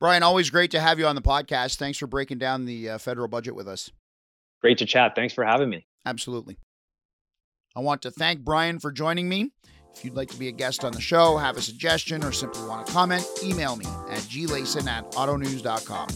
Brian, 0.00 0.22
always 0.22 0.50
great 0.50 0.70
to 0.72 0.80
have 0.80 0.98
you 0.98 1.06
on 1.06 1.14
the 1.14 1.22
podcast. 1.22 1.76
Thanks 1.76 1.98
for 1.98 2.06
breaking 2.06 2.38
down 2.38 2.64
the 2.64 2.90
uh, 2.90 2.98
federal 2.98 3.28
budget 3.28 3.54
with 3.54 3.68
us. 3.68 3.90
Great 4.60 4.78
to 4.78 4.86
chat. 4.86 5.14
Thanks 5.14 5.34
for 5.34 5.44
having 5.44 5.70
me. 5.70 5.86
Absolutely. 6.06 6.58
I 7.76 7.80
want 7.80 8.02
to 8.02 8.10
thank 8.10 8.40
Brian 8.40 8.78
for 8.78 8.92
joining 8.92 9.28
me. 9.28 9.52
If 9.96 10.04
you'd 10.04 10.14
like 10.14 10.30
to 10.30 10.36
be 10.36 10.48
a 10.48 10.52
guest 10.52 10.84
on 10.84 10.92
the 10.92 11.00
show, 11.00 11.36
have 11.36 11.56
a 11.56 11.62
suggestion, 11.62 12.24
or 12.24 12.32
simply 12.32 12.62
want 12.66 12.86
to 12.86 12.92
comment, 12.92 13.24
email 13.42 13.76
me 13.76 13.86
at 14.10 14.20
glayson 14.22 14.86
at 14.86 15.10
autonews.com. 15.12 16.08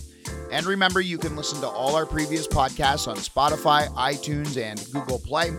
And 0.51 0.67
remember, 0.67 1.01
you 1.01 1.19
can 1.19 1.37
listen 1.37 1.61
to 1.61 1.69
all 1.69 1.95
our 1.95 2.07
previous 2.07 2.47
podcasts 2.47 3.07
on 3.07 3.17
Spotify, 3.17 3.89
iTunes, 3.95 4.61
and 4.61 4.85
Google 4.93 5.19
Play, 5.19 5.51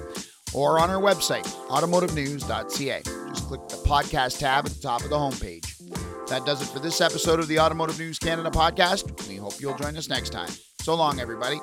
or 0.54 0.80
on 0.80 0.90
our 0.90 1.02
website, 1.02 1.46
automotivenews.ca. 1.68 3.02
Just 3.30 3.48
click 3.48 3.68
the 3.70 3.76
podcast 3.88 4.40
tab 4.40 4.66
at 4.66 4.72
the 4.72 4.82
top 4.82 5.04
of 5.04 5.10
the 5.10 5.18
homepage. 5.18 5.79
That 6.30 6.46
does 6.46 6.62
it 6.62 6.72
for 6.72 6.78
this 6.78 7.02
episode 7.02 7.40
of 7.40 7.48
the 7.48 7.60
Automotive 7.60 7.98
News 7.98 8.20
Canada 8.20 8.52
podcast. 8.52 9.28
We 9.28 9.38
hope 9.38 9.60
you'll 9.60 9.76
join 9.76 9.98
us 9.98 10.10
next 10.10 10.30
time. 10.30 10.50
So 10.82 10.94
long, 10.94 11.20
everybody. 11.20 11.60